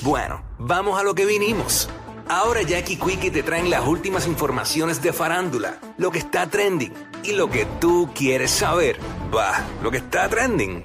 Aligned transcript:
Bueno, 0.00 0.42
vamos 0.58 0.98
a 0.98 1.02
lo 1.02 1.14
que 1.14 1.26
vinimos. 1.26 1.88
Ahora 2.28 2.62
Jackie 2.62 2.96
Quickie 2.96 3.30
te 3.30 3.42
traen 3.42 3.68
las 3.68 3.86
últimas 3.86 4.26
informaciones 4.26 5.02
de 5.02 5.12
farándula, 5.12 5.78
lo 5.96 6.10
que 6.10 6.18
está 6.18 6.46
trending 6.46 6.92
y 7.24 7.32
lo 7.32 7.50
que 7.50 7.66
tú 7.80 8.10
quieres 8.14 8.50
saber. 8.50 8.98
Va, 9.34 9.60
lo 9.82 9.90
que 9.90 9.96
está 9.96 10.28
trending. 10.28 10.84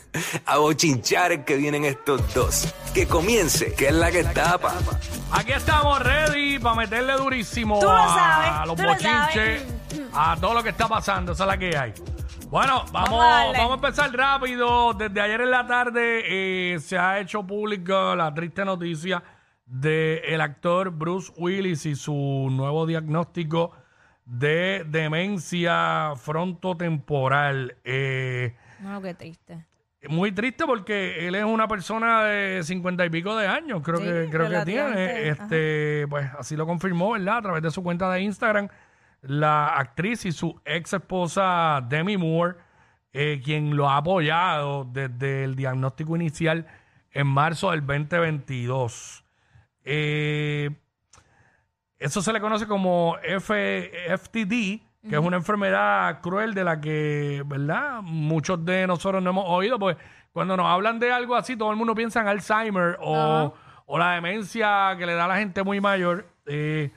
a 0.46 0.58
bochinchar 0.58 1.44
que 1.44 1.56
vienen 1.56 1.84
estos 1.84 2.34
dos. 2.34 2.74
Que 2.92 3.06
comience, 3.06 3.72
que 3.72 3.88
es 3.88 3.94
la 3.94 4.10
que 4.10 4.24
tapa. 4.24 4.74
Aquí 5.32 5.52
estamos 5.52 6.00
ready 6.00 6.58
para 6.58 6.74
meterle 6.74 7.14
durísimo 7.14 7.78
Tú 7.78 7.86
lo 7.86 7.92
a 7.92 8.64
los 8.66 8.76
tú 8.76 8.82
lo 8.82 8.88
bochinches, 8.88 9.62
a 10.12 10.36
todo 10.38 10.54
lo 10.54 10.62
que 10.62 10.70
está 10.70 10.86
pasando. 10.86 11.32
Esa 11.32 11.44
es 11.44 11.48
la 11.48 11.56
que 11.56 11.76
hay. 11.76 11.94
Bueno, 12.50 12.84
vamos, 12.92 13.10
Vamos 13.10 13.24
a 13.24 13.28
darle. 13.28 13.58
vamos 13.58 13.70
a 13.72 13.74
empezar 13.74 14.12
rápido. 14.12 14.92
Desde 14.94 15.20
ayer 15.20 15.40
en 15.42 15.50
la 15.50 15.66
tarde 15.66 16.74
eh, 16.74 16.78
se 16.80 16.98
ha 16.98 17.20
hecho 17.20 17.46
pública 17.46 18.16
la 18.16 18.34
triste 18.34 18.64
noticia 18.64 19.22
del 19.66 20.40
actor 20.40 20.90
Bruce 20.90 21.32
Willis 21.36 21.86
y 21.86 21.94
su 21.94 22.48
nuevo 22.50 22.86
diagnóstico 22.86 23.70
de 24.24 24.84
demencia 24.88 26.12
frontotemporal. 26.16 27.76
Eh, 27.84 28.56
No, 28.80 29.00
qué 29.00 29.14
triste. 29.14 29.64
muy 30.08 30.32
triste 30.32 30.66
porque 30.66 31.28
él 31.28 31.36
es 31.36 31.44
una 31.44 31.68
persona 31.68 32.24
de 32.24 32.64
cincuenta 32.64 33.06
y 33.06 33.10
pico 33.10 33.36
de 33.36 33.46
años, 33.46 33.80
creo 33.84 33.98
Sí, 33.98 34.04
que 34.04 34.10
creo 34.28 34.48
que 34.48 34.64
tiene. 34.64 34.88
relativamente, 34.88 35.28
Este, 35.28 36.06
pues 36.08 36.28
así 36.36 36.56
lo 36.56 36.66
confirmó, 36.66 37.12
¿verdad? 37.12 37.36
A 37.38 37.42
través 37.42 37.62
de 37.62 37.70
su 37.70 37.80
cuenta 37.84 38.10
de 38.10 38.22
Instagram, 38.22 38.68
la 39.22 39.68
actriz 39.76 40.24
y 40.24 40.32
su 40.32 40.60
ex 40.64 40.92
esposa 40.94 41.84
Demi 41.88 42.16
Moore, 42.16 42.56
eh, 43.12 43.40
quien 43.44 43.76
lo 43.76 43.88
ha 43.90 43.96
apoyado 43.98 44.84
desde 44.84 45.44
el 45.44 45.56
diagnóstico 45.56 46.16
inicial 46.16 46.66
en 47.12 47.26
marzo 47.26 47.70
del 47.72 47.80
2022. 47.86 49.24
Eh, 49.84 50.70
eso 51.98 52.22
se 52.22 52.32
le 52.32 52.40
conoce 52.40 52.66
como 52.66 53.16
F- 53.22 53.90
FTD, 54.16 54.80
que 55.08 55.16
es 55.16 55.18
una 55.18 55.36
enfermedad 55.36 56.20
cruel 56.20 56.54
de 56.54 56.64
la 56.64 56.80
que, 56.80 57.42
¿verdad? 57.46 58.00
Muchos 58.02 58.64
de 58.64 58.86
nosotros 58.86 59.22
no 59.22 59.30
hemos 59.30 59.44
oído, 59.48 59.78
porque 59.78 60.00
cuando 60.32 60.56
nos 60.56 60.66
hablan 60.66 60.98
de 60.98 61.12
algo 61.12 61.34
así, 61.36 61.56
todo 61.56 61.70
el 61.70 61.76
mundo 61.76 61.94
piensa 61.94 62.20
en 62.20 62.28
Alzheimer 62.28 62.96
o, 63.00 63.52
o 63.86 63.98
la 63.98 64.12
demencia 64.12 64.94
que 64.96 65.04
le 65.06 65.14
da 65.14 65.24
a 65.24 65.28
la 65.28 65.36
gente 65.36 65.62
muy 65.62 65.80
mayor. 65.80 66.26
eh, 66.46 66.90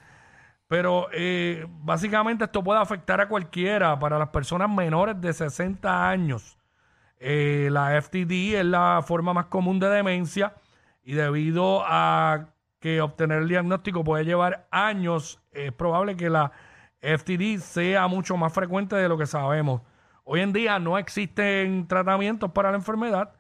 pero 0.67 1.07
eh, 1.13 1.67
básicamente 1.69 2.45
esto 2.45 2.63
puede 2.63 2.79
afectar 2.79 3.21
a 3.21 3.27
cualquiera, 3.27 3.97
para 3.99 4.17
las 4.17 4.29
personas 4.29 4.69
menores 4.69 5.19
de 5.19 5.33
60 5.33 6.09
años. 6.09 6.57
Eh, 7.19 7.69
la 7.71 8.01
FTD 8.01 8.55
es 8.55 8.65
la 8.65 9.01
forma 9.05 9.33
más 9.33 9.45
común 9.45 9.79
de 9.79 9.89
demencia 9.89 10.55
y 11.03 11.13
debido 11.13 11.83
a 11.85 12.47
que 12.79 13.01
obtener 13.01 13.43
el 13.43 13.47
diagnóstico 13.47 14.03
puede 14.03 14.25
llevar 14.25 14.67
años, 14.71 15.41
es 15.51 15.71
probable 15.71 16.17
que 16.17 16.29
la 16.29 16.51
FTD 17.01 17.59
sea 17.59 18.07
mucho 18.07 18.35
más 18.35 18.51
frecuente 18.51 18.95
de 18.95 19.07
lo 19.07 19.17
que 19.17 19.25
sabemos. 19.25 19.81
Hoy 20.25 20.41
en 20.41 20.53
día 20.53 20.79
no 20.79 20.97
existen 20.97 21.87
tratamientos 21.87 22.51
para 22.51 22.71
la 22.71 22.77
enfermedad. 22.77 23.33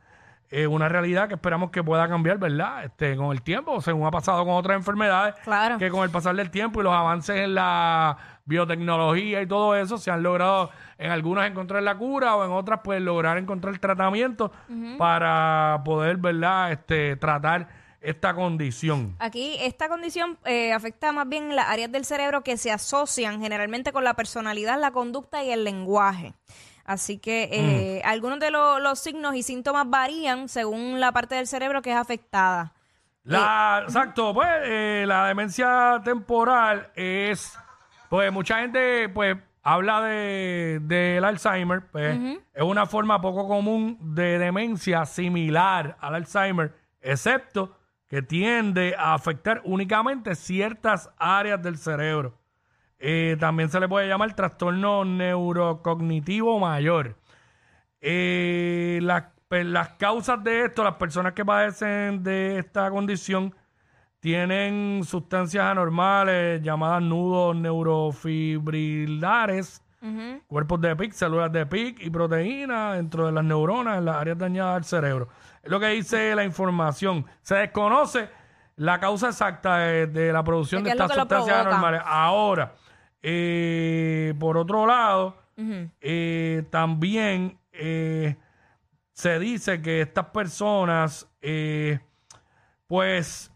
Es 0.49 0.67
una 0.67 0.87
realidad 0.87 1.27
que 1.27 1.33
esperamos 1.33 1.71
que 1.71 1.83
pueda 1.83 2.07
cambiar, 2.07 2.37
¿verdad? 2.37 2.85
Este, 2.85 3.15
con 3.15 3.31
el 3.31 3.41
tiempo, 3.41 3.81
según 3.81 4.05
ha 4.05 4.11
pasado 4.11 4.45
con 4.45 4.53
otras 4.53 4.77
enfermedades, 4.77 5.33
Claro. 5.43 5.77
que 5.79 5.89
con 5.89 6.03
el 6.03 6.11
pasar 6.11 6.35
del 6.35 6.51
tiempo 6.51 6.79
y 6.79 6.83
los 6.83 6.93
avances 6.93 7.37
en 7.39 7.55
la 7.55 8.17
biotecnología 8.45 9.41
y 9.41 9.47
todo 9.47 9.75
eso, 9.75 9.97
se 9.97 10.11
han 10.11 10.21
logrado 10.21 10.69
en 10.99 11.09
algunas 11.11 11.49
encontrar 11.49 11.81
la 11.81 11.95
cura 11.97 12.35
o 12.35 12.45
en 12.45 12.51
otras 12.51 12.81
pues 12.83 13.01
lograr 13.01 13.37
encontrar 13.37 13.77
tratamiento 13.79 14.51
para 14.97 15.81
poder, 15.83 16.17
¿verdad? 16.17 16.71
Este, 16.71 17.15
tratar 17.15 17.67
esta 18.01 18.33
condición. 18.35 19.15
Aquí 19.19 19.55
esta 19.61 19.87
condición 19.87 20.37
eh, 20.45 20.73
afecta 20.73 21.11
más 21.13 21.27
bien 21.27 21.55
las 21.55 21.69
áreas 21.69 21.91
del 21.91 22.03
cerebro 22.05 22.43
que 22.43 22.57
se 22.57 22.69
asocian 22.71 23.41
generalmente 23.41 23.93
con 23.93 24.03
la 24.03 24.13
personalidad, 24.13 24.79
la 24.79 24.91
conducta 24.91 25.41
y 25.43 25.51
el 25.51 25.63
lenguaje. 25.63 26.33
Así 26.85 27.17
que 27.17 27.49
eh, 27.51 28.01
algunos 28.03 28.39
de 28.39 28.51
lo- 28.51 28.79
los 28.79 28.99
signos 28.99 29.35
y 29.35 29.43
síntomas 29.43 29.89
varían 29.89 30.49
según 30.49 30.99
la 30.99 31.11
parte 31.11 31.35
del 31.35 31.47
cerebro 31.47 31.81
que 31.81 31.91
es 31.91 31.97
afectada. 31.97 32.73
La, 33.23 33.81
exacto, 33.85 34.33
pues 34.33 34.49
eh, 34.63 35.05
la 35.07 35.27
demencia 35.27 36.01
temporal 36.03 36.91
es, 36.95 37.57
pues 38.09 38.31
mucha 38.33 38.59
gente 38.59 39.07
pues 39.07 39.37
habla 39.61 40.01
de 40.01 40.79
del 40.81 41.23
Alzheimer, 41.23 41.87
pues 41.89 42.19
es 42.53 42.63
una 42.63 42.85
forma 42.85 43.21
poco 43.21 43.47
común 43.47 43.97
de 44.13 44.37
demencia 44.39 45.05
similar 45.05 45.95
al 46.01 46.15
Alzheimer, 46.15 46.73
excepto 46.99 47.77
que 48.09 48.21
tiende 48.21 48.93
a 48.99 49.13
afectar 49.13 49.61
únicamente 49.63 50.35
ciertas 50.35 51.09
áreas 51.17 51.61
del 51.63 51.77
cerebro. 51.77 52.37
Eh, 53.05 53.35
también 53.37 53.69
se 53.69 53.81
le 53.81 53.89
puede 53.89 54.07
llamar 54.07 54.33
trastorno 54.33 55.03
neurocognitivo 55.03 56.57
mayor. 56.57 57.17
Eh, 57.99 59.01
las, 59.03 59.25
pues, 59.49 59.65
las 59.65 59.89
causas 59.95 60.41
de 60.41 60.63
esto, 60.63 60.85
las 60.85 60.93
personas 60.93 61.33
que 61.33 61.43
padecen 61.43 62.23
de 62.23 62.59
esta 62.59 62.89
condición 62.89 63.53
tienen 64.21 65.01
sustancias 65.03 65.65
anormales 65.65 66.61
llamadas 66.61 67.03
nudos 67.03 67.57
neurofibrilares, 67.57 69.83
cuerpos 70.47 70.79
de 70.79 70.95
PIC, 70.95 71.11
células 71.11 71.51
de 71.51 71.65
PIC 71.65 72.05
y 72.05 72.09
proteínas 72.09 72.95
dentro 72.95 73.25
de 73.25 73.33
las 73.33 73.43
neuronas 73.43 73.97
en 73.97 74.05
las 74.05 74.15
áreas 74.15 74.37
dañadas 74.37 74.75
del 74.75 74.85
cerebro. 74.85 75.27
Es 75.61 75.69
lo 75.69 75.77
que 75.77 75.87
dice 75.87 76.33
la 76.35 76.45
información. 76.45 77.25
Se 77.41 77.55
desconoce 77.55 78.29
la 78.77 78.97
causa 79.01 79.27
exacta 79.27 79.79
de, 79.79 80.07
de 80.07 80.31
la 80.31 80.41
producción 80.41 80.85
¿De 80.85 80.91
estas 80.91 81.13
sustancias 81.13 81.65
anormales. 81.65 82.01
Ahora, 82.05 82.75
eh, 83.23 84.33
por 84.39 84.57
otro 84.57 84.85
lado, 84.85 85.35
eh, 86.01 86.63
también 86.69 87.57
eh, 87.71 88.35
se 89.13 89.39
dice 89.39 89.81
que 89.81 90.01
estas 90.01 90.25
personas, 90.25 91.29
eh, 91.41 91.99
pues, 92.87 93.51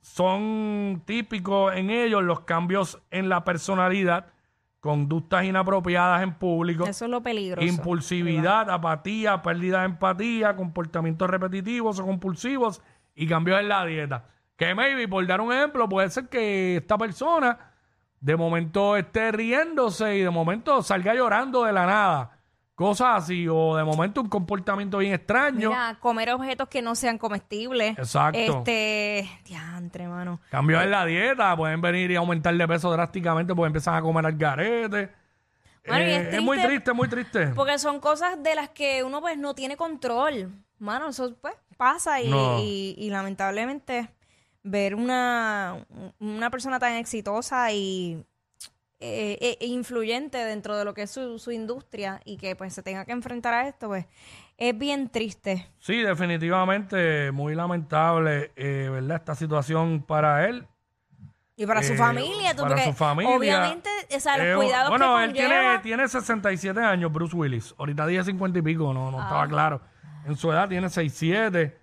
son 0.00 1.02
típicos 1.06 1.74
en 1.74 1.90
ellos 1.90 2.22
los 2.22 2.40
cambios 2.40 3.00
en 3.10 3.28
la 3.28 3.42
personalidad, 3.42 4.26
conductas 4.80 5.44
inapropiadas 5.44 6.22
en 6.22 6.34
público, 6.34 6.84
Eso 6.86 7.06
es 7.06 7.10
lo 7.10 7.22
peligroso. 7.22 7.66
impulsividad, 7.66 8.68
apatía, 8.68 9.40
pérdida 9.40 9.80
de 9.80 9.86
empatía, 9.86 10.54
comportamientos 10.56 11.30
repetitivos 11.30 11.98
o 11.98 12.04
compulsivos 12.04 12.82
y 13.14 13.26
cambios 13.26 13.60
en 13.60 13.68
la 13.68 13.86
dieta. 13.86 14.26
Que 14.56 14.74
maybe, 14.74 15.08
por 15.08 15.26
dar 15.26 15.40
un 15.40 15.52
ejemplo, 15.52 15.88
puede 15.88 16.10
ser 16.10 16.28
que 16.28 16.76
esta 16.76 16.98
persona 16.98 17.73
de 18.24 18.36
momento 18.36 18.96
esté 18.96 19.30
riéndose 19.32 20.16
y 20.16 20.22
de 20.22 20.30
momento 20.30 20.82
salga 20.82 21.12
llorando 21.14 21.64
de 21.64 21.72
la 21.72 21.84
nada. 21.84 22.30
Cosas 22.74 23.22
así, 23.22 23.46
o 23.48 23.76
de 23.76 23.84
momento 23.84 24.22
un 24.22 24.28
comportamiento 24.30 24.96
bien 24.98 25.12
extraño. 25.12 25.68
Mira, 25.68 25.98
comer 26.00 26.30
objetos 26.32 26.68
que 26.68 26.80
no 26.80 26.94
sean 26.94 27.18
comestibles. 27.18 27.96
Exacto. 27.98 28.38
Este, 28.38 29.28
diantre, 29.44 30.08
mano. 30.08 30.40
Cambios 30.50 30.82
en 30.82 30.90
la 30.90 31.04
dieta, 31.04 31.54
pueden 31.54 31.82
venir 31.82 32.10
y 32.10 32.16
aumentar 32.16 32.54
de 32.56 32.66
peso 32.66 32.90
drásticamente 32.90 33.54
porque 33.54 33.66
empiezan 33.66 33.94
a 33.94 34.00
comer 34.00 34.24
al 34.24 34.36
garete. 34.36 35.12
Bueno, 35.86 36.02
Eh, 36.04 36.16
es 36.30 36.34
es 36.36 36.42
muy 36.42 36.56
triste 36.56 36.68
triste, 36.70 36.92
muy 36.94 37.08
triste. 37.08 37.46
Porque 37.48 37.78
son 37.78 38.00
cosas 38.00 38.42
de 38.42 38.54
las 38.54 38.70
que 38.70 39.04
uno 39.04 39.20
pues 39.20 39.36
no 39.36 39.54
tiene 39.54 39.76
control. 39.76 40.50
Mano, 40.78 41.10
eso 41.10 41.36
pues 41.42 41.54
pasa 41.76 42.22
y, 42.22 42.30
No. 42.30 42.58
y- 42.58 42.94
y 42.98 43.10
lamentablemente 43.10 44.08
ver 44.64 44.94
una, 44.94 45.86
una 46.18 46.50
persona 46.50 46.78
tan 46.78 46.94
exitosa 46.94 47.70
y 47.70 48.24
eh, 49.00 49.36
eh, 49.40 49.58
e 49.60 49.66
influyente 49.66 50.38
dentro 50.38 50.76
de 50.76 50.84
lo 50.84 50.94
que 50.94 51.02
es 51.02 51.10
su, 51.10 51.38
su 51.38 51.52
industria 51.52 52.20
y 52.24 52.38
que 52.38 52.56
pues 52.56 52.72
se 52.72 52.82
tenga 52.82 53.04
que 53.04 53.12
enfrentar 53.12 53.52
a 53.54 53.68
esto, 53.68 53.88
pues 53.88 54.06
es 54.56 54.76
bien 54.78 55.10
triste. 55.10 55.68
Sí, 55.78 55.98
definitivamente 55.98 57.30
muy 57.32 57.54
lamentable, 57.54 58.52
eh, 58.56 58.88
¿verdad? 58.90 59.16
Esta 59.18 59.34
situación 59.34 60.02
para 60.02 60.48
él. 60.48 60.66
Y 61.56 61.66
para 61.66 61.82
su 61.82 61.92
Eh, 61.92 61.96
familia, 61.96 62.54
para 62.56 62.84
su 62.84 62.92
familia. 62.94 63.36
obviamente, 63.36 63.88
o 64.16 64.18
sea, 64.20 64.38
los 64.38 64.46
Eh, 64.46 64.54
cuidados 64.56 64.90
bueno, 64.90 65.16
que 65.18 65.24
él 65.24 65.32
tiene, 65.34 65.78
tiene 65.82 66.08
67 66.08 66.80
años, 66.80 67.12
Bruce 67.12 67.36
Willis. 67.36 67.74
Ahorita 67.78 68.06
dije 68.06 68.24
50 68.24 68.58
y 68.58 68.62
pico, 68.62 68.92
no, 68.94 69.10
no 69.10 69.20
Ah. 69.20 69.24
estaba 69.24 69.46
claro. 69.48 69.80
En 70.26 70.36
su 70.36 70.50
edad 70.50 70.68
tiene 70.68 70.88
67. 70.88 71.78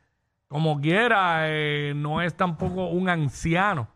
Como 0.51 0.81
quiera, 0.81 1.44
eh, 1.48 1.94
no 1.95 2.21
es 2.21 2.36
tampoco 2.36 2.88
un 2.88 3.07
anciano. 3.07 3.88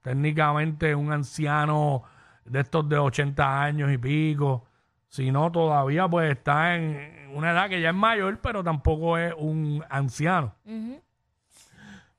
Técnicamente 0.00 0.94
un 0.94 1.12
anciano 1.12 2.04
de 2.46 2.60
estos 2.60 2.88
de 2.88 2.96
80 2.96 3.62
años 3.62 3.92
y 3.92 3.98
pico, 3.98 4.64
sino 5.08 5.52
todavía 5.52 6.08
pues 6.08 6.30
está 6.30 6.74
en 6.74 7.28
una 7.34 7.50
edad 7.50 7.68
que 7.68 7.82
ya 7.82 7.90
es 7.90 7.94
mayor, 7.94 8.38
pero 8.40 8.64
tampoco 8.64 9.18
es 9.18 9.34
un 9.36 9.84
anciano. 9.90 10.54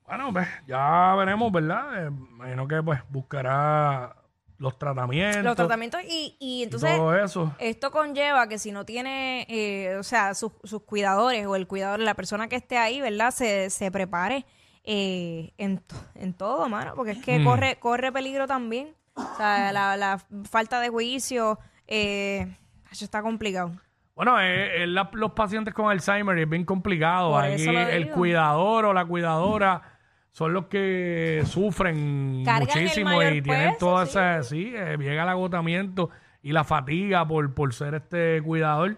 Bueno, 0.05 0.31
pues 0.31 0.47
ya 0.67 1.15
veremos, 1.15 1.51
¿verdad? 1.51 2.05
Eh, 2.05 2.11
imagino 2.35 2.67
que 2.67 2.83
pues 2.83 2.99
buscará 3.09 4.15
los 4.61 4.77
tratamientos. 4.77 5.43
Los 5.43 5.55
tratamientos 5.55 6.01
y, 6.07 6.37
y 6.39 6.63
entonces 6.63 6.95
todo 6.95 7.15
eso. 7.15 7.51
esto 7.59 7.89
conlleva 7.91 8.47
que 8.47 8.59
si 8.59 8.71
no 8.71 8.85
tiene, 8.85 9.45
eh, 9.49 9.95
o 9.97 10.03
sea, 10.03 10.33
sus, 10.35 10.51
sus 10.63 10.83
cuidadores 10.83 11.45
o 11.47 11.55
el 11.55 11.65
cuidador, 11.67 11.99
la 11.99 12.13
persona 12.13 12.47
que 12.47 12.57
esté 12.57 12.77
ahí, 12.77 13.01
¿verdad? 13.01 13.31
Se, 13.31 13.69
se 13.71 13.89
prepare 13.91 14.45
eh, 14.83 15.51
en, 15.57 15.83
en 16.15 16.33
todo, 16.33 16.69
mano, 16.69 16.93
porque 16.95 17.11
es 17.11 17.21
que 17.23 17.39
Mm. 17.39 17.43
corre, 17.45 17.79
corre 17.79 18.11
peligro 18.11 18.45
también. 18.47 18.95
O 19.15 19.35
sea, 19.37 19.71
la, 19.73 19.97
la 19.97 20.19
falta 20.49 20.79
de 20.79 20.89
juicio, 20.89 21.59
eh, 21.87 22.55
eso 22.91 23.03
está 23.05 23.21
complicado. 23.21 23.71
Bueno, 24.15 24.39
eh, 24.39 24.83
eh, 24.83 24.87
la- 24.87 25.09
los 25.13 25.31
pacientes 25.31 25.73
con 25.73 25.89
Alzheimer 25.89 26.37
es 26.37 26.47
bien 26.49 26.65
complicado. 26.65 27.31
Lo 27.31 27.43
el 27.43 28.09
cuidador 28.11 28.85
o 28.85 28.93
la 28.93 29.05
cuidadora 29.05 29.90
son 30.31 30.53
los 30.53 30.65
que 30.67 31.43
sufren 31.45 32.43
Cargan 32.45 32.77
el 32.77 32.83
muchísimo 32.83 33.09
mayor 33.09 33.33
y 33.33 33.41
tienen 33.41 33.73
peso, 33.73 33.79
todo 33.79 34.05
sí. 34.05 34.17
ese, 34.17 34.43
sí, 34.43 34.73
eh, 34.75 34.97
llega 34.97 35.23
el 35.23 35.29
agotamiento 35.29 36.09
y 36.41 36.53
la 36.53 36.63
fatiga 36.63 37.27
por, 37.27 37.53
por 37.53 37.73
ser 37.73 37.95
este 37.95 38.41
cuidador. 38.41 38.97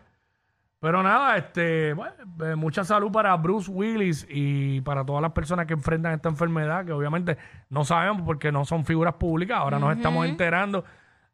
Pero 0.79 1.01
nada, 1.01 1.37
este, 1.37 1.93
bueno, 1.93 2.13
eh, 2.45 2.55
mucha 2.55 2.83
salud 2.83 3.09
para 3.09 3.33
Bruce 3.37 3.71
Willis 3.71 4.27
y 4.29 4.81
para 4.81 5.05
todas 5.05 5.21
las 5.21 5.31
personas 5.31 5.65
que 5.65 5.73
enfrentan 5.73 6.13
esta 6.13 6.27
enfermedad, 6.27 6.85
que 6.85 6.91
obviamente 6.91 7.37
no 7.69 7.85
sabemos 7.85 8.23
porque 8.23 8.51
no 8.51 8.65
son 8.65 8.83
figuras 8.83 9.13
públicas, 9.13 9.57
ahora 9.57 9.79
nos 9.79 9.95
estamos 9.95 10.27
enterando. 10.27 10.83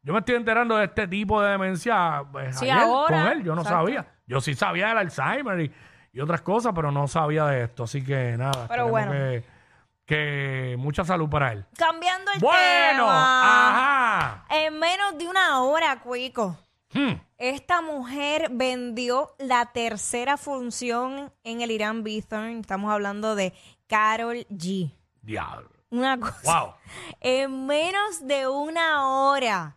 Yo 0.02 0.12
me 0.12 0.20
estoy 0.20 0.36
enterando 0.36 0.76
de 0.76 0.84
este 0.84 1.08
tipo 1.08 1.42
de 1.42 1.50
demencia 1.50 2.22
pues, 2.30 2.56
Sí, 2.58 2.70
ayer 2.70 2.84
ahora, 2.84 3.24
con 3.24 3.32
él, 3.32 3.44
yo 3.44 3.54
no 3.54 3.62
exacto. 3.62 3.86
sabía. 3.86 4.06
Yo 4.26 4.40
sí 4.40 4.54
sabía 4.54 4.88
del 4.88 4.98
Alzheimer 4.98 5.60
y, 5.60 5.72
y 6.12 6.20
otras 6.20 6.40
cosas, 6.42 6.72
pero 6.74 6.90
no 6.92 7.08
sabía 7.08 7.46
de 7.46 7.64
esto. 7.64 7.82
Así 7.84 8.04
que 8.04 8.36
nada, 8.38 8.66
Pero 8.68 8.88
bueno. 8.88 9.10
que, 9.10 9.44
que 10.10 10.74
mucha 10.76 11.04
salud 11.04 11.30
para 11.30 11.52
él. 11.52 11.64
Cambiando 11.76 12.32
el 12.32 12.40
Bueno, 12.40 13.04
tema. 13.04 13.68
ajá. 13.68 14.44
En 14.50 14.76
menos 14.76 15.16
de 15.16 15.28
una 15.28 15.62
hora, 15.62 16.00
Cuico. 16.00 16.58
Hmm. 16.92 17.12
Esta 17.38 17.80
mujer 17.80 18.48
vendió 18.50 19.36
la 19.38 19.66
tercera 19.66 20.36
función 20.36 21.32
en 21.44 21.60
el 21.60 21.70
Irán 21.70 22.02
Bithorn. 22.02 22.58
Estamos 22.58 22.90
hablando 22.92 23.36
de 23.36 23.52
Carol 23.86 24.44
G. 24.50 24.90
Diablo. 25.22 25.70
Una 25.90 26.18
cosa. 26.18 26.60
Wow. 26.60 26.74
En 27.20 27.66
menos 27.66 28.26
de 28.26 28.48
una 28.48 29.06
hora. 29.06 29.76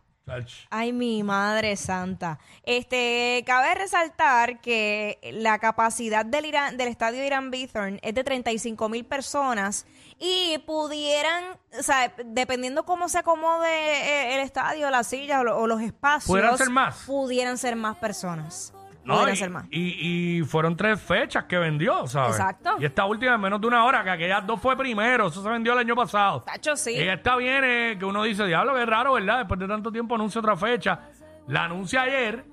Ay, 0.70 0.92
mi 0.92 1.22
madre 1.22 1.76
santa. 1.76 2.38
Este, 2.64 3.44
cabe 3.46 3.74
resaltar 3.74 4.60
que 4.60 5.18
la 5.34 5.58
capacidad 5.58 6.24
del, 6.24 6.46
Irán, 6.46 6.76
del 6.76 6.88
estadio 6.88 7.24
Irán 7.24 7.50
Bithorn 7.52 8.00
es 8.02 8.14
de 8.14 8.24
35 8.24 8.88
mil 8.88 9.04
personas 9.04 9.86
y 10.26 10.56
pudieran, 10.58 11.44
o 11.78 11.82
sea, 11.82 12.10
dependiendo 12.24 12.84
cómo 12.86 13.10
se 13.10 13.18
acomode 13.18 13.68
eh, 13.68 14.34
el 14.36 14.40
estadio, 14.40 14.88
las 14.90 15.06
sillas 15.06 15.44
o, 15.46 15.54
o 15.56 15.66
los 15.66 15.82
espacios, 15.82 16.26
¿Pudieran 16.28 16.56
ser 16.56 16.70
más? 16.70 17.04
Pudieran 17.06 17.58
ser 17.58 17.76
más 17.76 17.96
personas. 17.96 18.72
No, 19.04 19.16
pudieran 19.16 19.34
y, 19.34 19.36
ser 19.36 19.50
más. 19.50 19.66
y- 19.70 20.38
y 20.38 20.42
fueron 20.44 20.78
tres 20.78 20.98
fechas 20.98 21.44
que 21.44 21.58
vendió, 21.58 22.06
¿sabes? 22.06 22.36
Exacto. 22.36 22.76
Y 22.78 22.86
esta 22.86 23.04
última 23.04 23.34
en 23.34 23.40
menos 23.42 23.60
de 23.60 23.66
una 23.66 23.84
hora, 23.84 24.02
que 24.02 24.08
aquellas 24.08 24.46
dos 24.46 24.58
fue 24.62 24.78
primero, 24.78 25.26
eso 25.26 25.42
se 25.42 25.48
vendió 25.50 25.74
el 25.74 25.80
año 25.80 25.94
pasado. 25.94 26.40
Tacho, 26.40 26.74
sí. 26.74 26.92
Y 26.92 27.02
esta 27.06 27.36
viene, 27.36 27.98
que 27.98 28.04
uno 28.06 28.22
dice, 28.22 28.46
diablo, 28.46 28.74
qué 28.74 28.86
raro, 28.86 29.12
¿verdad? 29.12 29.38
Después 29.40 29.60
de 29.60 29.68
tanto 29.68 29.92
tiempo 29.92 30.14
anuncia 30.14 30.38
otra 30.40 30.56
fecha. 30.56 31.00
La 31.48 31.64
anuncia 31.64 32.00
ayer 32.00 32.46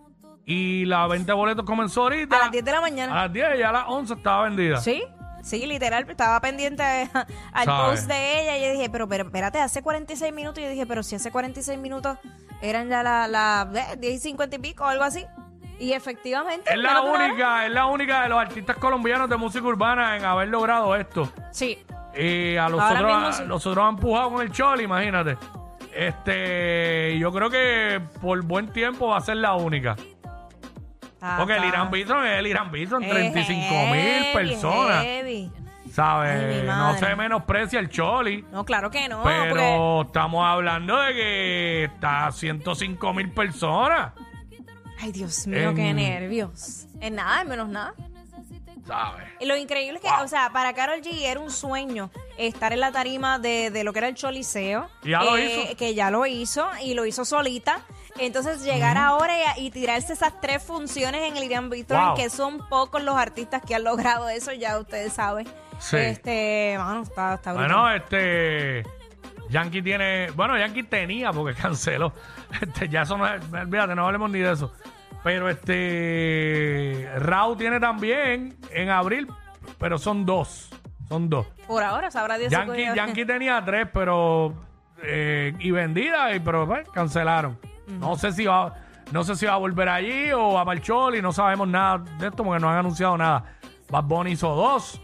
y 0.45 0.83
la 0.83 1.07
venta 1.07 1.27
de 1.31 1.37
boletos 1.37 1.63
comenzó 1.65 2.01
ahorita. 2.01 2.35
A 2.35 2.39
las 2.39 2.51
10 2.51 2.65
de 2.65 2.71
la 2.73 2.81
mañana. 2.81 3.13
A 3.13 3.23
las 3.27 3.31
10 3.33 3.47
y 3.59 3.61
a 3.63 3.71
las 3.71 3.85
11 3.87 4.13
estaba 4.15 4.43
vendida. 4.43 4.77
Sí, 4.81 5.01
sí, 5.43 5.65
literal, 5.65 6.09
estaba 6.09 6.39
pendiente 6.41 6.83
al 7.53 7.65
¿Sabe? 7.65 7.89
post 7.91 8.07
de 8.07 8.41
ella 8.41 8.57
y 8.57 8.61
yo 8.65 8.71
dije, 8.73 8.89
pero, 8.89 9.07
pero 9.07 9.25
espérate, 9.25 9.59
hace 9.59 9.81
46 9.81 10.33
minutos. 10.33 10.59
Y 10.59 10.63
yo 10.63 10.69
dije, 10.69 10.85
pero 10.85 11.03
si 11.03 11.15
hace 11.15 11.31
46 11.31 11.77
minutos 11.79 12.17
eran 12.61 12.89
ya 12.89 13.03
las 13.03 13.29
la, 13.29 13.67
eh, 13.93 13.97
10 13.97 14.13
y 14.13 14.19
50 14.19 14.55
y 14.55 14.59
pico 14.59 14.83
o 14.83 14.87
algo 14.87 15.03
así. 15.03 15.25
Y 15.79 15.93
efectivamente. 15.93 16.69
Es 16.71 16.77
la 16.77 17.01
única, 17.01 17.65
es 17.65 17.71
la 17.71 17.87
única 17.87 18.21
de 18.23 18.29
los 18.29 18.39
artistas 18.39 18.77
colombianos 18.77 19.27
de 19.29 19.35
música 19.37 19.65
urbana 19.65 20.15
en 20.15 20.25
haber 20.25 20.47
logrado 20.49 20.95
esto. 20.95 21.31
Sí. 21.51 21.83
Y 22.15 22.55
a 22.57 22.69
los 22.69 22.79
Ahora 22.79 22.99
otros, 22.99 23.11
mismo 23.13 23.27
a- 23.27 23.33
sí. 23.33 23.43
los 23.45 23.65
otros 23.65 23.83
han 23.83 23.95
empujado 23.95 24.29
con 24.33 24.41
el 24.43 24.51
choli, 24.51 24.83
imagínate. 24.83 25.37
Este, 25.93 27.17
yo 27.19 27.31
creo 27.31 27.49
que 27.49 28.01
por 28.21 28.43
buen 28.43 28.67
tiempo 28.71 29.07
va 29.07 29.17
a 29.17 29.21
ser 29.21 29.37
la 29.37 29.53
única. 29.55 29.95
Está- 31.21 31.37
Porque 31.37 31.55
el 31.55 31.65
Irán 31.65 31.91
Bison 31.91 32.25
es 32.25 32.39
el 32.39 32.47
Irán 32.47 32.71
Bison, 32.71 33.03
es 33.03 33.09
35 33.11 33.85
mil 33.91 34.33
personas. 34.33 35.03
heavy. 35.03 35.51
¿Sabes? 35.93 36.61
Ay, 36.61 36.65
no 36.65 36.97
se 36.97 37.15
menosprecia 37.15 37.79
el 37.79 37.89
choli. 37.89 38.43
No, 38.51 38.63
claro 38.65 38.89
que 38.89 39.07
no. 39.07 39.21
pero 39.23 39.49
porque- 39.49 40.07
estamos 40.07 40.43
hablando 40.45 40.99
de 40.99 41.13
que 41.13 41.83
está 41.83 42.27
a 42.27 42.31
105 42.31 43.13
mil 43.13 43.29
personas. 43.31 44.13
Ay, 44.99 45.11
Dios 45.11 45.45
mío, 45.47 45.73
qué 45.75 45.93
nervios. 45.93 46.87
En 47.01 47.15
nada, 47.15 47.41
en 47.41 47.49
menos 47.49 47.69
nada. 47.69 47.93
¿Sabes? 48.87 49.27
Y 49.39 49.45
lo 49.45 49.55
increíble 49.55 49.99
es 49.99 50.01
que, 50.03 50.09
Wow. 50.09 50.23
o 50.25 50.27
sea, 50.27 50.49
para 50.51 50.73
Carol 50.73 51.01
G 51.01 51.23
era 51.23 51.39
un 51.39 51.51
sueño 51.51 52.09
estar 52.37 52.73
en 52.73 52.79
la 52.79 52.91
tarima 52.91 53.37
de, 53.37 53.69
de 53.69 53.83
lo 53.83 53.93
que 53.93 53.99
era 53.99 54.07
el 54.07 54.15
Choliseo. 54.15 54.89
Ya 55.03 55.23
lo 55.23 55.37
eh, 55.37 55.65
hizo. 55.67 55.77
Que 55.77 55.93
ya 55.93 56.09
lo 56.09 56.25
hizo 56.25 56.67
y 56.83 56.95
lo 56.95 57.05
hizo 57.05 57.23
solita. 57.25 57.81
Entonces 58.25 58.63
llegar 58.63 58.97
ahora 58.97 59.33
y, 59.57 59.71
tirarse 59.71 60.13
esas 60.13 60.39
tres 60.41 60.61
funciones 60.63 61.21
en 61.29 61.37
el 61.37 61.43
Irán 61.43 61.69
Bithorn, 61.69 62.07
Wow. 62.09 62.15
que 62.15 62.29
son 62.29 62.67
pocos 62.69 63.01
los 63.03 63.15
artistas 63.15 63.61
que 63.65 63.75
han 63.75 63.83
logrado 63.83 64.29
eso, 64.29 64.51
ya 64.53 64.77
ustedes 64.79 65.13
saben. 65.13 65.47
Sí. 65.79 65.97
Este, 65.97 66.75
mano, 66.77 67.01
está, 67.01 67.33
está 67.35 67.53
brutal. 67.53 67.67
Bueno, 67.73 67.91
este. 67.91 68.83
Yankee 69.49 69.81
tiene. 69.81 70.29
Bueno, 70.35 70.57
Yankee 70.57 70.83
tenía 70.83 71.31
porque 71.33 71.53
canceló. 71.61 72.13
Este, 72.61 72.87
ya 72.89 73.01
eso 73.01 73.17
no 73.17 73.27
es. 73.27 73.41
Olvídate, 73.51 73.95
no 73.95 74.05
hablemos 74.05 74.29
ni 74.29 74.39
de 74.39 74.51
eso. 74.53 74.71
Pero 75.23 75.49
este. 75.49 77.09
Raúl 77.17 77.57
tiene 77.57 77.79
también 77.79 78.55
en 78.71 78.89
abril, 78.89 79.27
pero 79.79 79.97
son 79.97 80.25
dos. 80.25 80.69
Son 81.09 81.29
dos. 81.29 81.47
Por 81.67 81.83
ahora 81.83 82.09
sabrá 82.11 82.37
Dios. 82.37 82.49
si 82.49 82.55
Yankee, 82.55 82.71
cogió- 82.71 82.95
Yankee 82.95 83.25
tenía 83.25 83.63
tres, 83.65 83.87
pero. 83.93 84.53
eh, 85.03 85.53
y 85.59 85.71
vendida, 85.71 86.33
y, 86.35 86.39
pero 86.39 86.65
pues, 86.67 86.87
cancelaron. 86.89 87.59
No 87.99 88.15
sé 88.15 88.31
si 88.31 88.45
va. 88.45 88.73
No 89.11 89.23
sé 89.23 89.35
si 89.35 89.45
va 89.45 89.53
a 89.53 89.57
volver 89.57 89.89
allí 89.89 90.31
o 90.31 90.57
a 90.57 90.63
Marcholi, 90.63 91.21
no 91.21 91.33
sabemos 91.33 91.67
nada 91.67 91.97
de 92.17 92.27
esto 92.27 92.43
porque 92.43 92.61
no 92.61 92.69
han 92.69 92.77
anunciado 92.77 93.17
nada. 93.17 93.43
Bad 93.89 94.03
Bunny 94.05 94.31
hizo 94.31 94.55
dos. 94.55 95.01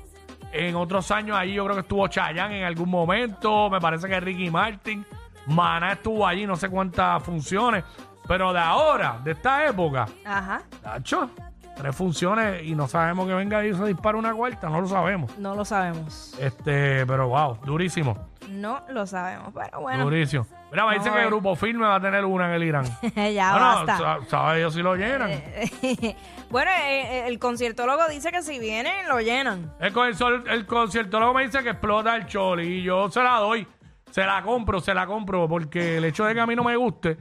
En 0.54 0.76
otros 0.78 1.12
años 1.12 1.36
allí 1.38 1.54
yo 1.54 1.66
creo 1.66 1.76
que 1.76 1.82
estuvo 1.82 2.08
Chayanne 2.08 2.60
en 2.60 2.66
algún 2.66 2.90
momento. 2.90 3.70
Me 3.70 3.82
parece 3.82 4.08
que 4.08 4.20
Ricky 4.20 4.50
Martin. 4.50 5.06
Maná 5.48 5.94
estuvo 5.94 6.26
allí, 6.26 6.46
no 6.46 6.56
sé 6.56 6.70
cuántas 6.70 7.22
funciones. 7.24 7.84
Pero 8.28 8.54
de 8.54 8.60
ahora, 8.60 9.20
de 9.24 9.32
esta 9.32 9.66
época, 9.66 10.06
Ajá, 10.26 10.62
Tacho, 10.82 11.30
tres 11.78 11.96
funciones 11.96 12.64
y 12.64 12.76
no 12.76 12.88
sabemos 12.88 13.28
que 13.28 13.34
venga 13.34 13.66
y 13.66 13.74
se 13.74 13.86
dispara 13.86 14.18
una 14.18 14.34
cuarta, 14.34 14.70
no 14.70 14.82
lo 14.82 14.88
sabemos. 14.88 15.38
no 15.38 15.56
lo 15.56 15.64
sabemos. 15.64 16.36
Este, 16.40 17.06
pero 17.06 17.28
wow, 17.30 17.58
durísimo, 17.64 18.18
No 18.50 18.82
lo 18.90 19.06
sabemos, 19.06 19.54
pero 19.54 19.82
bueno. 19.82 20.04
durísimo. 20.06 20.46
Mira, 20.72 20.86
me 20.86 20.96
dicen 20.96 21.14
que 21.14 21.20
eh. 21.20 21.24
el 21.24 21.28
grupo 21.28 21.56
firme 21.56 21.86
va 21.86 21.96
a 21.96 22.02
tener 22.02 22.26
una 22.26 22.48
en 22.48 22.54
el 22.56 22.64
Irán. 22.64 22.86
ya 23.16 23.52
bueno, 23.52 23.86
basta. 23.86 24.54
Dios 24.56 24.74
si 24.74 24.82
lo 24.82 24.96
llenan. 24.96 25.30
bueno, 26.50 26.72
eh, 26.72 27.02
eh, 27.02 27.28
el 27.28 27.40
conciertólogo 27.40 28.08
dice 28.10 28.32
que 28.32 28.42
si 28.42 28.60
vienen, 28.60 29.08
lo 29.08 29.20
llenan. 29.22 29.72
El, 29.80 29.94
concierto- 29.94 30.50
el 30.50 30.66
conciertólogo 30.66 31.34
me 31.34 31.44
dice 31.46 31.64
que 31.64 31.70
explota 31.70 32.16
el 32.16 32.26
choli 32.26 32.80
y 32.80 32.84
yo 32.84 33.10
se 33.10 33.22
la 33.24 33.38
doy, 33.38 33.66
se 34.12 34.26
la 34.26 34.42
compro, 34.42 34.82
se 34.82 34.94
la 34.94 35.08
compro, 35.08 35.48
porque 35.48 35.98
el 35.98 36.06
hecho 36.06 36.26
de 36.26 36.34
que 36.34 36.42
a 36.42 36.46
mí 36.48 36.56
no 36.56 36.64
me 36.64 36.76
guste 36.76 37.18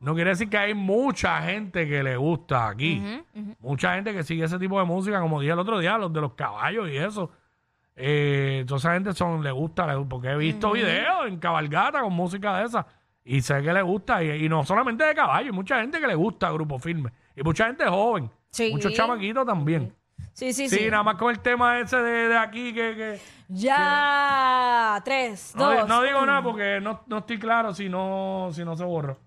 no 0.00 0.14
quiere 0.14 0.30
decir 0.30 0.48
que 0.50 0.58
hay 0.58 0.74
mucha 0.74 1.40
gente 1.42 1.88
que 1.88 2.02
le 2.02 2.16
gusta 2.16 2.68
aquí. 2.68 3.22
Mucha 3.60 3.94
gente 3.94 4.12
que 4.12 4.22
sigue 4.22 4.44
ese 4.44 4.58
tipo 4.58 4.78
de 4.78 4.84
música, 4.84 5.20
como 5.20 5.40
dije 5.40 5.52
el 5.52 5.58
otro 5.58 5.78
día, 5.78 5.96
los 5.98 6.12
de 6.12 6.20
los 6.20 6.34
caballos 6.34 6.88
y 6.90 6.96
eso. 6.96 7.30
Eh, 7.98 8.64
toda 8.66 8.78
esa 8.78 8.92
gente 8.92 9.12
son, 9.14 9.42
le 9.42 9.50
gusta, 9.50 9.86
le- 9.86 10.04
porque 10.04 10.28
he 10.28 10.36
visto 10.36 10.72
videos 10.72 11.26
en 11.26 11.38
cabalgata 11.38 12.00
con 12.02 12.12
música 12.12 12.58
de 12.58 12.66
esa 12.66 12.86
y 13.24 13.40
sé 13.40 13.62
que 13.62 13.72
le 13.72 13.80
gusta. 13.82 14.22
Y, 14.22 14.44
y 14.44 14.48
no 14.48 14.64
solamente 14.64 15.02
de 15.04 15.14
caballos, 15.14 15.46
hay 15.48 15.52
mucha 15.52 15.80
gente 15.80 15.98
que 15.98 16.06
le 16.06 16.14
gusta 16.14 16.50
Grupo 16.50 16.78
Firme. 16.78 17.10
Y 17.34 17.42
mucha 17.42 17.66
gente 17.66 17.86
joven. 17.86 18.30
Sí. 18.50 18.70
Muchos 18.72 18.92
chamaquitos 18.92 19.46
también. 19.46 19.94
Sí, 20.32 20.52
sí, 20.52 20.68
Sí, 20.68 20.76
sí. 20.78 20.90
nada 20.90 21.02
más 21.02 21.14
con 21.16 21.30
el 21.30 21.40
tema 21.40 21.78
ese 21.80 21.96
de, 21.96 22.28
de 22.28 22.36
aquí 22.38 22.72
que... 22.74 22.94
que 22.94 23.20
Ya. 23.48 25.00
Tres, 25.04 25.54
no, 25.56 25.70
dos. 25.72 25.88
no 25.88 26.02
digo 26.02 26.18
uno. 26.18 26.26
nada 26.26 26.42
porque 26.42 26.80
no, 26.82 27.02
no 27.06 27.18
estoy 27.18 27.38
claro 27.38 27.72
si 27.74 27.88
no, 27.88 28.50
si 28.52 28.64
no 28.64 28.76
se 28.76 28.84
borró. 28.84 29.18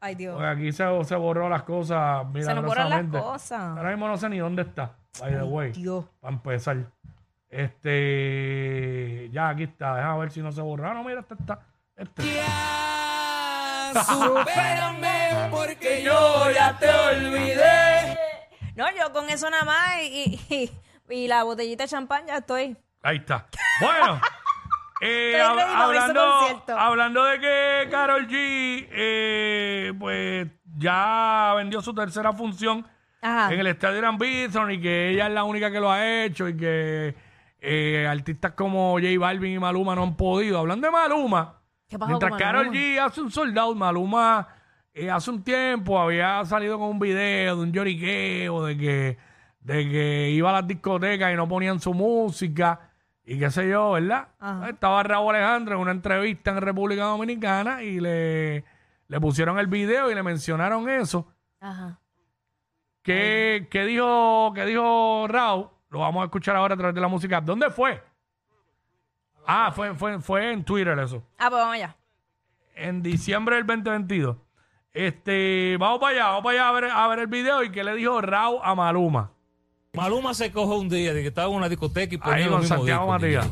Ay, 0.00 0.14
Dios. 0.14 0.34
Porque 0.34 0.48
aquí 0.48 0.72
se, 0.72 1.04
se 1.04 1.16
borró 1.16 1.48
las 1.48 1.62
cosas 1.62 2.26
Se 2.42 2.54
nos 2.54 2.64
borran 2.64 2.90
las 2.90 3.22
cosas. 3.22 3.60
Ahora 3.76 3.90
mismo 3.90 4.08
no 4.08 4.16
sé 4.16 4.28
ni 4.28 4.38
dónde 4.38 4.62
está, 4.62 4.96
by 5.20 5.32
the 5.32 5.42
way, 5.42 5.72
Dios. 5.72 6.04
para 6.20 6.34
empezar. 6.34 6.76
Este, 7.48 9.30
ya 9.32 9.48
aquí 9.50 9.62
está, 9.64 9.96
déjame 9.96 10.18
ver 10.20 10.30
si 10.30 10.40
no 10.42 10.52
se 10.52 10.60
borra. 10.60 10.92
No, 10.94 11.04
mira, 11.04 11.20
este 11.20 11.34
está. 11.34 11.60
Este. 11.96 12.22
Supérame 14.04 15.48
porque 15.50 16.02
yo 16.02 16.50
ya 16.50 16.76
te 16.78 16.88
olvidé. 16.88 18.18
No, 18.74 18.84
yo 18.94 19.12
con 19.12 19.30
eso 19.30 19.48
nada 19.48 19.64
más 19.64 20.02
y, 20.02 20.38
y, 20.50 20.70
y 21.14 21.28
la 21.28 21.44
botellita 21.44 21.84
de 21.84 21.88
champán 21.88 22.26
ya 22.26 22.38
estoy. 22.38 22.76
Ahí 23.02 23.16
está. 23.18 23.46
Bueno, 23.80 24.20
eh, 25.00 25.40
hab- 25.42 25.60
hablando, 25.60 26.62
hablando 26.76 27.24
de 27.24 27.40
que 27.40 27.88
Carol 27.90 28.26
G, 28.26 28.88
eh, 28.90 29.92
pues 29.98 30.48
ya 30.76 31.52
vendió 31.56 31.80
su 31.82 31.94
tercera 31.94 32.32
función 32.32 32.86
Ajá. 33.22 33.52
en 33.52 33.60
el 33.60 33.66
Estadio 33.66 33.98
Gran 33.98 34.18
Bison 34.18 34.70
y 34.70 34.80
que 34.80 35.10
ella 35.10 35.26
es 35.26 35.32
la 35.32 35.44
única 35.44 35.70
que 35.70 35.80
lo 35.80 35.90
ha 35.90 36.24
hecho 36.24 36.48
y 36.48 36.56
que 36.56 37.14
eh, 37.60 38.06
artistas 38.08 38.52
como 38.52 38.92
J 38.94 39.06
Balvin 39.18 39.54
y 39.54 39.58
Maluma 39.58 39.94
no 39.94 40.02
han 40.02 40.16
podido. 40.16 40.58
Hablando 40.58 40.86
de 40.86 40.90
Maluma, 40.92 41.60
¿Qué 41.88 41.98
pasó 41.98 42.08
mientras 42.10 42.30
con 42.30 42.38
Carol 42.38 42.66
Maluma? 42.66 42.78
G 42.80 42.98
hace 43.00 43.20
un 43.20 43.30
sold 43.30 43.58
out, 43.58 43.76
Maluma 43.76 44.48
eh, 44.94 45.10
hace 45.10 45.30
un 45.30 45.42
tiempo 45.42 45.98
había 46.00 46.44
salido 46.44 46.78
con 46.78 46.88
un 46.88 46.98
video 46.98 47.56
de 47.56 47.62
un 47.62 47.72
lloriqueo 47.72 48.64
de 48.64 48.76
que, 48.78 49.18
de 49.60 49.88
que 49.90 50.30
iba 50.30 50.50
a 50.50 50.54
las 50.54 50.66
discotecas 50.66 51.32
y 51.32 51.36
no 51.36 51.46
ponían 51.48 51.80
su 51.80 51.92
música 51.92 52.85
y 53.26 53.40
qué 53.40 53.50
sé 53.50 53.68
yo, 53.68 53.90
¿verdad? 53.92 54.28
Ajá. 54.38 54.70
Estaba 54.70 55.02
Raúl 55.02 55.34
Alejandro 55.34 55.74
en 55.74 55.80
una 55.80 55.90
entrevista 55.90 56.52
en 56.52 56.60
República 56.62 57.02
Dominicana 57.04 57.82
y 57.82 57.98
le, 57.98 58.64
le 59.08 59.20
pusieron 59.20 59.58
el 59.58 59.66
video 59.66 60.10
y 60.10 60.14
le 60.14 60.22
mencionaron 60.22 60.88
eso. 60.88 61.26
Ajá. 61.60 61.98
¿Qué, 63.02 63.66
qué 63.68 63.84
dijo, 63.84 64.52
qué 64.54 64.64
dijo 64.64 65.26
Raúl? 65.28 65.68
Lo 65.90 65.98
vamos 66.00 66.22
a 66.22 66.24
escuchar 66.26 66.54
ahora 66.54 66.74
a 66.74 66.76
través 66.76 66.94
de 66.94 67.00
la 67.00 67.08
música. 67.08 67.40
¿Dónde 67.40 67.68
fue? 67.70 68.00
Ah, 69.44 69.72
fue, 69.74 69.94
fue, 69.94 70.20
fue 70.20 70.52
en 70.52 70.64
Twitter 70.64 70.96
eso. 70.98 71.24
Ah, 71.38 71.50
pues 71.50 71.60
vamos 71.60 71.74
allá. 71.74 71.96
En 72.76 73.02
diciembre 73.02 73.56
del 73.56 73.66
2022. 73.66 74.36
Este, 74.92 75.76
vamos 75.80 75.98
para 75.98 76.12
allá, 76.12 76.24
vamos 76.26 76.44
para 76.44 76.54
allá 76.54 76.68
a 76.68 76.72
ver, 76.72 76.84
a 76.90 77.08
ver 77.08 77.18
el 77.18 77.26
video 77.26 77.62
y 77.64 77.70
qué 77.70 77.82
le 77.82 77.94
dijo 77.96 78.20
Raúl 78.20 78.60
a 78.62 78.74
Maluma. 78.74 79.32
Maluma 79.96 80.34
se 80.34 80.52
coge 80.52 80.74
un 80.78 80.88
día 80.90 81.14
de 81.14 81.22
que 81.22 81.28
estaba 81.28 81.48
en 81.48 81.54
una 81.56 81.68
discoteca 81.68 82.14
y 82.14 82.18
ponía 82.18 82.34
Ahí 82.36 82.44
los 82.44 82.60
mismos 82.60 82.78
Santiago 82.78 83.06
Matías. 83.08 83.48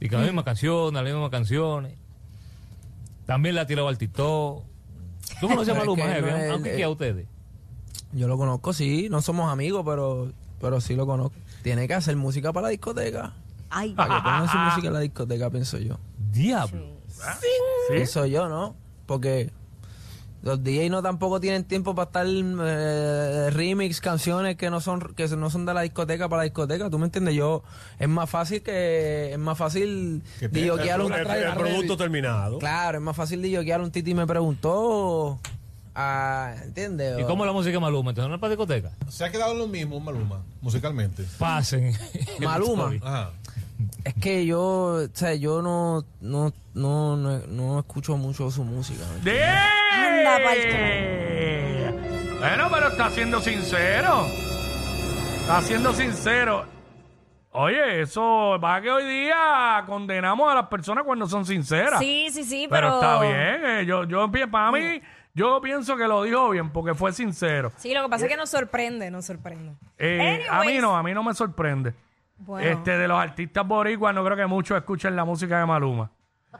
Y 0.00 0.08
que 0.08 0.16
las 0.16 0.24
mismas 0.26 0.44
canciones, 0.44 1.02
las 1.02 1.12
mismas 1.12 1.30
canciones. 1.30 1.94
También 3.26 3.54
la 3.54 3.62
ha 3.62 3.66
tirado 3.66 3.88
al 3.88 3.96
Tito. 3.96 4.64
¿Tú 5.40 5.48
conoces 5.48 5.74
a 5.74 5.78
Maluma, 5.78 6.04
no 6.20 6.28
es- 6.36 6.50
Aunque 6.50 6.76
que 6.76 6.84
a 6.84 6.90
ustedes. 6.90 7.26
Yo 8.12 8.28
lo 8.28 8.36
conozco, 8.36 8.72
sí. 8.72 9.08
No 9.10 9.22
somos 9.22 9.50
amigos, 9.50 9.82
pero, 9.84 10.30
pero 10.60 10.80
sí 10.80 10.94
lo 10.94 11.06
conozco. 11.06 11.34
Tiene 11.62 11.88
que 11.88 11.94
hacer 11.94 12.16
música 12.16 12.52
para 12.52 12.66
la 12.66 12.70
discoteca. 12.70 13.32
Ay, 13.70 13.94
Para 13.94 14.16
que 14.16 14.22
pongan 14.22 14.48
su 14.48 14.56
música 14.70 14.86
en 14.88 14.92
la 14.92 15.00
discoteca, 15.00 15.50
pienso 15.50 15.78
yo. 15.78 15.98
Diablo. 16.32 16.86
¿Sí? 16.86 17.03
Pienso 17.90 18.26
yo, 18.26 18.48
¿no? 18.48 18.74
Porque 19.06 19.50
los 20.42 20.62
DJs 20.62 20.90
no 20.90 21.02
tampoco 21.02 21.40
tienen 21.40 21.64
tiempo 21.64 21.94
para 21.94 22.06
estar 22.06 22.26
eh, 22.26 23.50
remix, 23.50 24.00
canciones 24.00 24.56
que 24.56 24.68
no 24.68 24.80
son 24.80 25.00
que 25.14 25.26
no 25.28 25.48
son 25.48 25.64
de 25.64 25.72
la 25.74 25.80
discoteca 25.82 26.28
para 26.28 26.40
la 26.40 26.44
discoteca. 26.44 26.90
¿Tú 26.90 26.98
me 26.98 27.06
entiendes? 27.06 27.34
Yo 27.34 27.62
es 27.98 28.08
más 28.08 28.28
fácil 28.28 28.62
que 28.62 29.32
es 29.32 29.38
más 29.38 29.56
fácil 29.56 30.22
un 31.06 31.12
el- 31.12 31.18
el 31.18 31.54
producto 31.54 31.96
terminado. 31.96 32.58
Claro, 32.58 32.98
es 32.98 33.04
más 33.04 33.16
fácil 33.16 33.40
DJoquear 33.42 33.80
un 33.80 33.90
Titi 33.90 34.12
me 34.14 34.26
preguntó 34.26 35.38
ah, 35.94 36.54
¿entiendes? 36.62 37.18
¿Y 37.20 37.24
cómo 37.24 37.44
es 37.44 37.46
la 37.46 37.52
música 37.54 37.72
de 37.72 37.80
Maluma? 37.80 38.10
Entonces 38.10 38.28
no 38.28 38.34
es 38.34 38.40
para 38.40 38.50
discoteca. 38.50 38.90
Se 39.08 39.24
ha 39.24 39.30
quedado 39.30 39.52
en 39.52 39.58
lo 39.58 39.66
mismo 39.68 39.98
Maluma, 40.00 40.42
musicalmente. 40.60 41.24
Pasen. 41.38 41.94
Maluma. 42.40 42.92
Ajá. 43.02 43.30
Es 44.04 44.14
que 44.14 44.44
yo, 44.44 44.60
o 44.60 45.08
sea, 45.14 45.34
yo 45.34 45.62
no 45.62 46.04
no 46.20 46.52
no 46.74 47.16
no, 47.16 47.38
no 47.48 47.78
escucho 47.78 48.18
mucho 48.18 48.50
su 48.50 48.62
música. 48.62 49.02
¿me 49.24 49.30
¡De! 49.30 49.42
Anda, 49.42 50.38
Bueno, 52.38 52.68
pero 52.70 52.88
está 52.88 53.10
siendo 53.10 53.40
sincero. 53.40 54.26
Está 55.40 55.62
siendo 55.62 55.92
sincero. 55.94 56.66
Oye, 57.52 58.02
eso 58.02 58.58
va 58.62 58.80
que 58.82 58.90
hoy 58.90 59.04
día 59.04 59.84
condenamos 59.86 60.50
a 60.50 60.56
las 60.56 60.66
personas 60.66 61.04
cuando 61.04 61.26
son 61.26 61.46
sinceras. 61.46 61.98
sí, 62.00 62.26
sí, 62.30 62.44
sí, 62.44 62.66
pero, 62.68 62.88
pero... 62.88 63.00
está 63.00 63.20
bien. 63.22 63.64
eh, 63.64 63.86
yo, 63.86 64.04
yo 64.04 64.30
para 64.50 64.72
mí, 64.72 65.00
yo 65.34 65.60
pienso 65.62 65.96
que 65.96 66.06
lo 66.06 66.24
dijo 66.24 66.50
bien 66.50 66.70
porque 66.70 66.94
fue 66.94 67.12
sincero. 67.12 67.72
Sí, 67.76 67.94
lo 67.94 68.02
que 68.02 68.08
pasa 68.08 68.24
es 68.26 68.30
que 68.30 68.36
nos 68.36 68.50
sorprende, 68.50 69.10
nos 69.10 69.24
sorprende. 69.24 69.72
Eh, 69.98 70.44
a 70.50 70.62
mí 70.64 70.78
no, 70.78 70.96
a 70.96 71.02
mí 71.02 71.14
no 71.14 71.22
me 71.22 71.32
sorprende. 71.32 71.94
Bueno. 72.36 72.68
Este, 72.68 72.98
de 72.98 73.08
los 73.08 73.18
artistas 73.18 73.66
boricuas, 73.66 74.14
no 74.14 74.24
creo 74.24 74.36
que 74.36 74.46
muchos 74.46 74.76
escuchen 74.76 75.14
la 75.16 75.24
música 75.24 75.58
de 75.60 75.66
Maluma. 75.66 76.10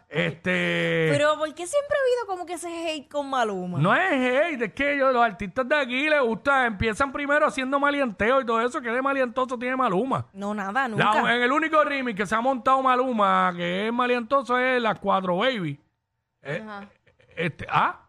Este. 0.09 1.09
Pero 1.13 1.37
¿por 1.39 1.49
qué 1.55 1.67
siempre 1.67 1.97
ha 1.97 2.01
habido 2.03 2.27
como 2.27 2.47
que 2.47 2.55
ese 2.55 2.69
hate 2.69 3.09
con 3.09 3.29
Maluma? 3.31 3.79
No 3.79 3.95
es 3.95 4.11
hate, 4.13 4.63
es 4.63 4.73
que 4.73 4.95
ellos, 4.95 5.13
los 5.13 5.23
artistas 5.23 5.69
de 5.69 5.77
aquí 5.77 6.09
les 6.09 6.21
gusta, 6.21 6.67
empiezan 6.67 7.13
primero 7.13 7.47
haciendo 7.47 7.79
malienteo 7.79 8.41
y 8.41 8.47
todo 8.47 8.61
eso, 8.61 8.81
que 8.81 8.91
de 8.91 9.03
malientoso 9.03 9.59
tiene 9.59 9.77
Maluma. 9.77 10.27
No, 10.33 10.53
nada, 10.55 10.89
La- 10.89 10.89
nunca. 10.89 11.35
en 11.35 11.43
el 11.43 11.53
único 11.53 11.83
remix 11.85 12.17
que 12.17 12.27
se 12.27 12.35
ha 12.35 12.41
montado 12.41 12.83
Maluma, 12.83 13.53
que 13.57 13.87
es 13.87 13.93
malientoso, 13.93 14.59
es 14.59 14.81
las 14.83 14.99
cuatro 14.99 15.37
baby. 15.39 15.81
Eh, 16.43 16.63
Ajá. 16.67 16.89
Este, 17.37 17.67
ah. 17.71 18.01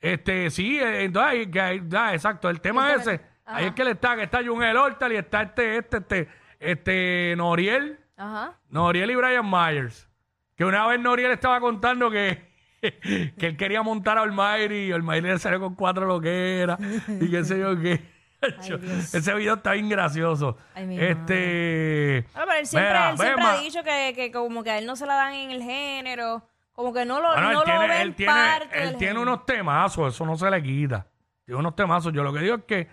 Este, 0.00 0.50
sí, 0.50 0.78
eh, 0.80 1.04
entonces, 1.04 1.48
ah, 1.94 2.12
exacto, 2.14 2.50
el 2.50 2.60
tema 2.60 2.92
ese, 2.94 3.20
ahí 3.44 3.66
es 3.66 3.72
que 3.72 3.84
le 3.84 3.92
está, 3.92 4.16
que 4.16 4.22
está 4.22 4.44
Jungel 4.44 4.76
Hortal 4.76 5.12
y 5.12 5.16
está 5.16 5.42
este, 5.42 5.78
este, 5.78 5.96
este, 5.98 6.28
este, 6.58 7.34
Noriel, 7.36 7.98
Ajá. 8.16 8.58
Noriel 8.68 9.10
y 9.10 9.14
Brian 9.14 9.48
Myers. 9.48 10.08
Que 10.56 10.64
una 10.64 10.86
vez 10.86 11.00
Noriel 11.00 11.32
estaba 11.32 11.60
contando 11.60 12.10
que, 12.10 12.50
que 12.80 13.46
él 13.46 13.56
quería 13.56 13.82
montar 13.82 14.18
a 14.18 14.22
Almighty 14.22 14.74
y 14.74 14.92
Almighty 14.92 15.26
le 15.28 15.38
salió 15.38 15.60
con 15.60 15.74
cuatro 15.74 16.06
lo 16.06 16.20
que 16.20 16.60
era 16.60 16.78
y 17.08 17.30
qué 17.30 17.44
sé 17.44 17.58
yo 17.58 17.80
qué. 17.80 18.12
Ese 19.12 19.34
video 19.34 19.54
está 19.54 19.72
bien 19.72 19.88
gracioso. 19.88 20.56
Ay, 20.74 20.98
este. 20.98 22.26
Bueno, 22.32 22.46
pero 22.48 22.58
él 22.58 22.66
siempre, 22.66 22.90
Mira, 22.90 23.10
él 23.10 23.18
siempre 23.18 23.44
ha 23.44 23.56
dicho 23.60 23.82
que, 23.84 24.12
que 24.14 24.32
como 24.32 24.62
que 24.62 24.70
a 24.70 24.78
él 24.78 24.86
no 24.86 24.96
se 24.96 25.06
la 25.06 25.14
dan 25.14 25.34
en 25.34 25.50
el 25.52 25.62
género, 25.62 26.42
como 26.72 26.92
que 26.92 27.04
no 27.04 27.20
lo, 27.20 27.28
Bueno, 27.28 27.42
no 27.42 27.48
él 27.50 27.54
lo 27.54 27.64
tiene, 27.64 27.88
ven 27.88 28.00
él 28.00 28.14
tiene, 28.14 28.32
parte 28.32 28.82
él 28.82 28.96
tiene 28.96 29.20
unos 29.20 29.46
temazos, 29.46 30.14
eso 30.14 30.26
no 30.26 30.36
se 30.36 30.50
le 30.50 30.62
quita. 30.62 31.06
Tiene 31.44 31.60
unos 31.60 31.76
temazos. 31.76 32.12
Yo 32.12 32.22
lo 32.22 32.32
que 32.32 32.40
digo 32.40 32.56
es 32.56 32.64
que, 32.64 32.88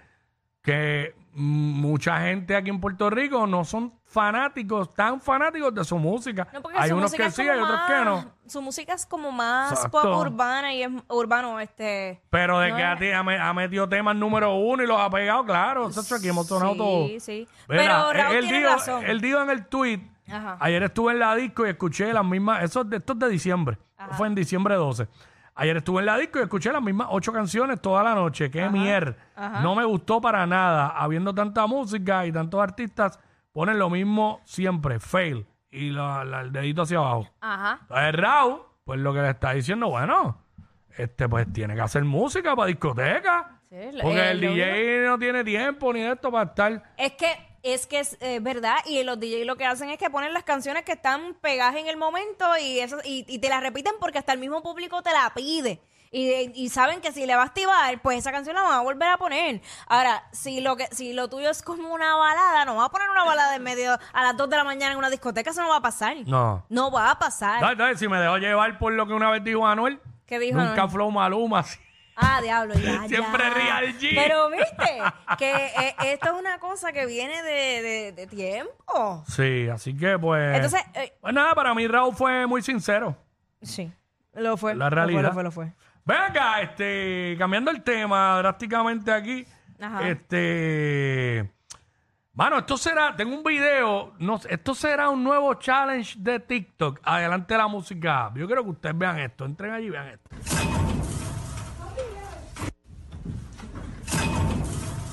que 0.69 1.15
mucha 1.33 2.19
gente 2.21 2.55
aquí 2.55 2.69
en 2.69 2.79
Puerto 2.81 3.09
Rico 3.09 3.47
no 3.47 3.63
son 3.63 3.93
fanáticos, 4.05 4.93
tan 4.93 5.21
fanáticos 5.21 5.73
de 5.73 5.83
su 5.83 5.97
música. 5.97 6.47
No, 6.53 6.61
hay 6.75 6.89
su 6.89 6.95
unos 6.95 7.11
música 7.11 7.25
que 7.25 7.31
sí, 7.31 7.41
hay 7.43 7.59
otros 7.59 7.79
que 7.87 8.05
no. 8.05 8.25
Su 8.47 8.61
música 8.61 8.93
es 8.93 9.05
como 9.05 9.31
más 9.31 9.71
Exacto. 9.71 10.01
pop 10.01 10.17
urbana 10.19 10.73
y 10.73 10.83
es 10.83 10.89
urbano, 11.07 11.59
este... 11.59 12.21
Pero 12.29 12.59
de 12.59 12.69
no 12.71 12.75
que 12.75 12.81
es- 12.81 12.87
a 12.89 12.95
ti 12.97 13.11
ha, 13.11 13.23
me- 13.23 13.39
ha 13.39 13.53
metido 13.53 13.87
temas 13.87 14.15
número 14.15 14.55
uno 14.55 14.83
y 14.83 14.87
los 14.87 14.99
ha 14.99 15.09
pegado, 15.09 15.45
claro. 15.45 15.89
Eso 15.89 16.15
aquí 16.15 16.27
hemos 16.29 16.47
sonado 16.47 16.71
sí, 16.73 16.77
todo. 16.77 17.07
sí. 17.19 17.47
Mira, 17.67 17.81
Pero 17.83 18.13
Raúl 18.13 18.35
él, 18.35 18.41
tiene 18.45 18.57
dijo, 18.59 18.69
razón. 18.71 19.05
él 19.05 19.21
dijo 19.21 19.41
en 19.41 19.49
el 19.51 19.65
tweet, 19.67 19.99
Ajá. 20.31 20.57
ayer 20.59 20.83
estuve 20.83 21.13
en 21.13 21.19
la 21.19 21.35
disco 21.35 21.65
y 21.65 21.69
escuché 21.69 22.11
las 22.11 22.25
mismas, 22.25 22.63
eso 22.63 22.85
esto 22.91 23.13
es 23.13 23.19
de 23.19 23.29
diciembre, 23.29 23.77
fue 24.17 24.27
en 24.27 24.35
diciembre 24.35 24.75
12. 24.75 25.07
Ayer 25.61 25.77
estuve 25.77 25.99
en 25.99 26.05
la 26.05 26.17
disco 26.17 26.39
y 26.39 26.43
escuché 26.43 26.71
las 26.71 26.81
mismas 26.81 27.07
ocho 27.11 27.33
canciones 27.33 27.81
toda 27.81 28.01
la 28.01 28.15
noche. 28.15 28.49
Qué 28.49 28.69
mier. 28.69 29.17
No 29.61 29.75
me 29.75 29.83
gustó 29.83 30.21
para 30.21 30.45
nada. 30.47 30.87
Habiendo 30.89 31.33
tanta 31.35 31.67
música 31.67 32.25
y 32.25 32.31
tantos 32.31 32.61
artistas, 32.61 33.19
ponen 33.51 33.77
lo 33.77 33.89
mismo 33.89 34.41
siempre, 34.45 34.99
fail. 34.99 35.45
Y 35.69 35.89
la- 35.89 36.23
la- 36.23 36.41
el 36.41 36.51
dedito 36.51 36.83
hacia 36.83 36.97
abajo. 36.97 37.27
Ajá. 37.41 37.79
Entonces 37.81 38.15
Raúl, 38.15 38.61
pues 38.85 38.99
lo 39.01 39.13
que 39.13 39.21
le 39.21 39.29
está 39.31 39.51
diciendo, 39.51 39.89
bueno, 39.89 40.37
este 40.97 41.27
pues 41.29 41.51
tiene 41.51 41.75
que 41.75 41.81
hacer 41.81 42.03
música 42.05 42.55
para 42.55 42.67
discoteca. 42.67 43.59
Sí, 43.69 43.75
porque 44.01 44.17
eh, 44.19 44.31
el 44.31 44.41
lo 44.41 44.51
DJ 44.53 45.05
no 45.07 45.19
tiene 45.19 45.43
tiempo 45.43 45.93
ni 45.93 46.01
de 46.01 46.11
esto 46.13 46.31
para 46.31 46.45
estar. 46.49 46.83
Es 46.97 47.11
que 47.13 47.27
es 47.63 47.87
que 47.87 47.99
es 47.99 48.17
eh, 48.21 48.39
verdad 48.41 48.77
y 48.85 49.03
los 49.03 49.19
DJs 49.19 49.45
lo 49.45 49.55
que 49.57 49.65
hacen 49.65 49.89
es 49.89 49.97
que 49.97 50.09
ponen 50.09 50.33
las 50.33 50.43
canciones 50.43 50.83
que 50.83 50.93
están 50.93 51.35
pegadas 51.41 51.75
en 51.75 51.87
el 51.87 51.97
momento 51.97 52.45
y 52.57 52.79
eso 52.79 52.97
y, 53.03 53.25
y 53.27 53.39
te 53.39 53.49
las 53.49 53.61
repiten 53.61 53.93
porque 53.99 54.17
hasta 54.17 54.33
el 54.33 54.39
mismo 54.39 54.61
público 54.63 55.01
te 55.01 55.11
la 55.11 55.31
pide. 55.33 55.81
Y, 56.11 56.31
y 56.55 56.69
saben 56.69 57.01
que 57.01 57.11
si 57.11 57.27
le 57.27 57.35
va 57.35 57.43
a 57.43 57.45
activar, 57.45 58.01
pues 58.01 58.17
esa 58.17 58.31
canción 58.31 58.55
la 58.55 58.63
van 58.63 58.73
a 58.73 58.81
volver 58.81 59.09
a 59.09 59.17
poner. 59.17 59.61
Ahora, 59.87 60.23
si 60.31 60.59
lo 60.59 60.75
que 60.75 60.87
si 60.87 61.13
lo 61.13 61.29
tuyo 61.29 61.51
es 61.51 61.61
como 61.61 61.93
una 61.93 62.15
balada, 62.15 62.65
no 62.65 62.75
va 62.75 62.85
a 62.85 62.89
poner 62.89 63.09
una 63.11 63.23
balada 63.23 63.55
en 63.55 63.61
medio 63.61 63.93
a 64.13 64.23
las 64.23 64.35
2 64.35 64.49
de 64.49 64.55
la 64.57 64.63
mañana 64.63 64.93
en 64.93 64.97
una 64.97 65.11
discoteca, 65.11 65.51
eso 65.51 65.61
no 65.61 65.69
va 65.69 65.75
a 65.77 65.81
pasar. 65.81 66.17
No. 66.25 66.65
No 66.67 66.89
va 66.89 67.11
a 67.11 67.19
pasar. 67.19 67.61
No, 67.61 67.69
entonces, 67.71 67.99
si 67.99 68.07
me 68.07 68.19
dejó 68.19 68.37
llevar 68.39 68.79
por 68.79 68.91
lo 68.93 69.05
que 69.05 69.13
una 69.13 69.29
vez 69.29 69.43
dijo 69.43 69.67
Anuel, 69.67 69.99
¿Qué 70.25 70.39
dijo 70.39 70.57
nunca 70.57 70.71
Anuel? 70.73 70.89
flow 70.89 71.11
Maluma. 71.11 71.59
así. 71.59 71.77
Ah, 72.21 72.39
diablo, 72.41 72.73
ya, 72.75 73.03
Siempre 73.07 73.43
ya. 73.43 73.49
Real 73.53 73.97
G. 73.97 74.11
Pero 74.13 74.49
viste 74.49 75.01
que 75.37 75.51
eh, 75.67 75.95
esto 76.05 76.27
es 76.33 76.39
una 76.39 76.59
cosa 76.59 76.91
que 76.91 77.05
viene 77.05 77.41
de, 77.43 77.81
de- 77.81 78.11
de 78.11 78.27
tiempo. 78.27 79.23
Sí, 79.27 79.69
así 79.69 79.95
que 79.95 80.19
pues. 80.19 80.55
Entonces, 80.55 80.81
eh, 80.95 81.13
Pues 81.21 81.33
nada, 81.33 81.55
para 81.55 81.73
mí 81.73 81.87
Raúl 81.87 82.13
fue 82.15 82.45
muy 82.47 82.61
sincero. 82.61 83.15
sí. 83.61 83.91
Lo 84.33 84.57
fue. 84.57 84.75
La 84.75 84.85
lo 84.85 84.89
fue, 84.91 84.95
realidad. 84.95 85.21
Lo 85.23 85.33
fue, 85.33 85.43
lo 85.43 85.51
fue. 85.51 85.73
Ven 86.05 86.17
acá, 86.17 86.61
este, 86.61 87.35
cambiando 87.37 87.71
el 87.71 87.81
tema 87.83 88.37
drásticamente 88.37 89.11
aquí. 89.11 89.45
Ajá. 89.81 90.07
Este. 90.07 91.51
Mano, 92.33 92.59
esto 92.59 92.77
será, 92.77 93.15
tengo 93.17 93.35
un 93.35 93.43
video, 93.43 94.13
no, 94.19 94.39
esto 94.47 94.73
será 94.75 95.09
un 95.09 95.23
nuevo 95.23 95.55
challenge 95.55 96.15
de 96.19 96.39
TikTok. 96.39 96.99
Adelante 97.03 97.57
la 97.57 97.67
música. 97.67 98.31
Yo 98.35 98.45
quiero 98.45 98.63
que 98.63 98.69
ustedes 98.69 98.97
vean 98.97 99.19
esto. 99.19 99.43
Entren 99.45 99.73
allí 99.73 99.87
y 99.87 99.89
vean 99.89 100.07
esto. 100.07 100.29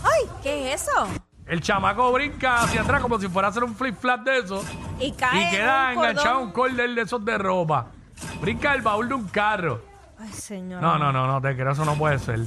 ¡Ay! 0.04 0.28
¿Qué 0.46 0.72
es 0.72 0.82
eso? 0.82 1.08
El 1.44 1.60
chamaco 1.60 2.12
brinca 2.12 2.62
hacia 2.62 2.82
atrás 2.82 3.02
como 3.02 3.18
si 3.18 3.26
fuera 3.26 3.48
a 3.48 3.50
hacer 3.50 3.64
un 3.64 3.74
flip 3.74 3.96
flap 3.98 4.20
de 4.22 4.38
eso. 4.38 4.64
Y 5.00 5.10
cae. 5.10 5.40
Y 5.40 5.42
en 5.44 5.50
queda 5.50 5.88
un 5.88 5.94
cordón. 5.96 6.10
enganchado 6.10 6.36
a 6.36 6.38
un 6.38 6.52
cordel 6.52 6.94
de 6.94 7.02
esos 7.02 7.24
de 7.24 7.36
ropa. 7.38 7.86
Brinca 8.40 8.72
el 8.74 8.82
baúl 8.82 9.08
de 9.08 9.14
un 9.14 9.26
carro. 9.26 9.82
Ay, 10.20 10.28
señor. 10.28 10.80
No, 10.80 10.98
no, 10.98 11.10
no, 11.10 11.26
no, 11.26 11.40
te 11.40 11.52
creo, 11.56 11.72
eso 11.72 11.84
no 11.84 11.96
puede 11.96 12.20
ser. 12.20 12.38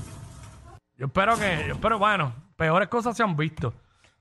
Yo 0.96 1.08
espero 1.08 1.38
que, 1.38 1.66
yo 1.68 1.74
espero, 1.74 2.00
bueno, 2.00 2.34
peores 2.56 2.88
cosas 2.88 3.18
se 3.18 3.24
han 3.24 3.36
visto. 3.36 3.74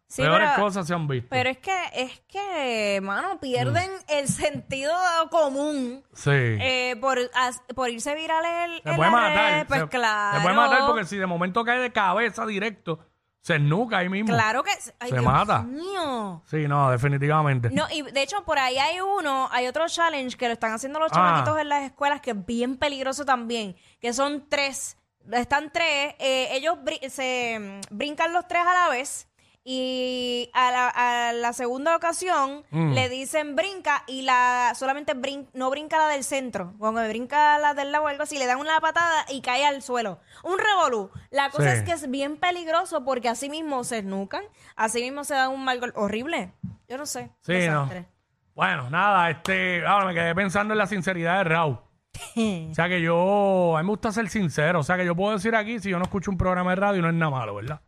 Sí, 0.09 0.23
peores 0.23 0.49
pero- 0.51 0.63
cosas 0.65 0.87
se 0.89 0.95
han 0.95 1.07
visto. 1.07 1.29
Pero 1.31 1.51
es 1.51 1.59
que, 1.59 1.77
es 1.93 2.21
que, 2.29 3.01
mano, 3.01 3.39
pierden 3.39 3.89
Mm. 3.93 4.05
el 4.09 4.27
sentido 4.29 4.93
común 5.31 6.03
sí. 6.15 6.31
eh, 6.33 6.97
por, 7.01 7.17
as- 7.35 7.63
por 7.77 7.91
irse 7.91 8.13
viral 8.17 8.45
el, 8.45 8.83
se 8.83 8.91
en 8.91 8.97
puede 8.97 9.11
matar. 9.13 9.53
red, 9.61 9.67
Pues 9.69 9.81
se, 9.83 9.89
claro. 9.89 10.37
se 10.39 10.43
puede 10.43 10.57
matar 10.57 10.81
porque 10.87 11.05
si 11.05 11.17
de 11.17 11.27
momento 11.27 11.65
cae 11.65 11.79
de 11.79 11.93
cabeza 11.93 12.45
directo, 12.45 12.99
se 13.41 13.57
esnuca 13.57 13.99
ahí 13.99 14.09
mismo. 14.09 14.33
Claro 14.35 14.63
que... 14.63 14.71
Ay, 14.99 15.09
Se 15.11 15.15
Dios 15.15 15.25
mata. 15.25 15.63
mío. 15.63 16.43
Sí, 16.47 16.67
no, 16.69 16.91
definitivamente. 16.91 17.71
No, 17.71 17.87
y 17.91 18.03
de 18.03 18.23
hecho 18.23 18.45
por 18.45 18.59
ahí 18.59 18.79
hay 18.79 19.01
uno, 19.01 19.49
hay 19.53 19.67
otro 19.67 19.87
challenge 19.89 20.37
que 20.37 20.47
lo 20.49 20.53
están 20.53 20.73
haciendo 20.73 20.99
los 20.99 21.11
Ah. 21.13 21.15
chamaquitos 21.15 21.59
en 21.61 21.69
las 21.69 21.83
escuelas 21.85 22.21
que 22.21 22.33
es 22.33 22.47
bien 22.47 22.77
peligroso 22.77 23.25
también, 23.25 23.77
que 24.01 24.13
son 24.13 24.47
tres, 24.49 24.97
están 25.33 25.71
tres, 25.73 26.15
eh, 26.19 26.49
ellos 26.53 26.79
se 27.09 27.81
mm, 27.91 27.95
brincan 27.97 28.33
los 28.33 28.47
tres 28.49 28.63
a 28.67 28.75
la 28.75 28.89
vez 28.91 29.28
y 29.71 30.51
a 30.55 30.71
la, 30.71 30.89
a 31.29 31.33
la 31.35 31.53
segunda 31.53 31.95
ocasión 31.95 32.65
Mm. 32.71 32.93
le 32.95 33.09
dicen 33.11 33.55
brinca 33.55 34.03
y 34.07 34.23
la 34.23 34.73
solamente 34.75 35.15
brin- 35.15 35.47
no 35.53 35.69
brinca 35.69 35.99
la 35.99 36.09
del 36.09 36.25
centro, 36.25 36.73
cuando 36.79 37.07
brinca 37.07 37.59
la 37.59 37.75
del 37.75 37.93
lado 37.93 38.05
o 38.05 38.09
algo 38.09 38.23
así, 38.23 38.39
le 38.39 38.47
dan 38.47 38.59
una 38.61 38.81
patada 38.81 39.27
y 39.29 39.43
cae 39.43 39.67
al 39.67 39.83
suelo. 39.83 40.21
Un 40.43 40.59
revolú. 40.59 41.11
La 41.31 41.51
cosa 41.51 41.73
Sí. 41.73 41.79
es 41.79 41.83
que 41.85 41.93
es 41.93 42.11
bien 42.11 42.39
peligroso 42.39 43.05
porque 43.05 43.29
así 43.29 43.51
mismo 43.51 43.85
se 43.85 43.99
esnucan, 43.99 44.43
así 44.75 45.03
mismo 45.03 45.23
se 45.25 45.35
dan 45.35 45.51
un 45.51 45.63
mal 45.65 45.81
gol 45.81 45.93
horrible. 45.97 46.53
Yo 46.89 46.97
no 46.97 47.05
sé. 47.05 47.31
Sí, 47.43 47.53
Desastre. 47.53 48.01
no. 48.01 48.07
Bueno, 48.55 48.89
nada, 48.89 49.29
este, 49.31 49.87
ahora 49.87 50.07
me 50.07 50.15
quedé 50.15 50.35
pensando 50.35 50.73
en 50.73 50.79
la 50.79 50.87
sinceridad 50.87 51.39
de 51.39 51.45
Raúl. 51.45 51.79
O 52.71 52.75
sea 52.75 52.89
que 52.89 53.03
yo, 53.03 53.77
a 53.77 53.81
mí 53.83 53.87
me 53.87 53.91
gusta 53.93 54.11
ser 54.13 54.29
sincero. 54.31 54.81
O 54.81 54.83
sea 54.83 54.97
que 54.97 55.05
yo 55.05 55.15
puedo 55.15 55.35
decir 55.35 55.55
aquí, 55.55 55.79
si 55.79 55.91
yo 55.91 55.99
no 55.99 56.05
escucho 56.05 56.31
un 56.31 56.39
programa 56.39 56.71
de 56.71 56.77
radio, 56.77 57.03
no 57.03 57.09
es 57.09 57.15
nada 57.15 57.31
malo, 57.31 57.55
¿verdad? 57.55 57.81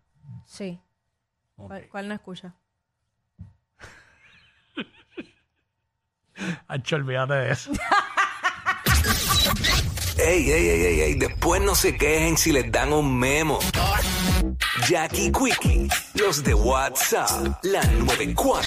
Sí. 0.44 0.78
¿Cuál, 1.66 1.88
cuál 1.88 2.08
no 2.08 2.14
escucha? 2.14 2.54
Hacho, 6.68 6.96
olvídate 6.96 7.34
de 7.34 7.52
eso. 7.52 7.70
Ey, 10.18 10.50
ey, 10.50 10.68
ey, 10.68 10.82
ey, 10.82 11.00
ey, 11.00 11.14
después 11.14 11.62
no 11.62 11.74
se 11.74 11.96
quejen 11.96 12.36
si 12.36 12.52
les 12.52 12.70
dan 12.70 12.92
un 12.92 13.18
memo. 13.18 13.58
Jackie 14.86 15.32
Quickie, 15.32 15.88
los 16.14 16.42
de 16.44 16.52
WhatsApp, 16.54 17.56
la 17.62 17.82
94. 17.82 18.58